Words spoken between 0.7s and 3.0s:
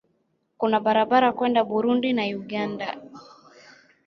barabara kwenda Burundi na Uganda.